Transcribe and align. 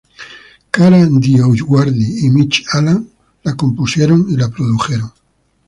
Kara 0.73 1.01
DioGuardi 1.23 2.07
y 2.25 2.29
Mitch 2.31 2.65
Allan 2.73 3.05
la 3.43 3.53
compusieron 3.55 4.25
y 4.31 4.35
la 4.35 4.49
produjeron. 4.49 5.11